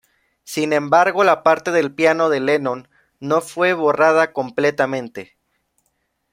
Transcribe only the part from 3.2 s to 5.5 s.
fue borrada completamente.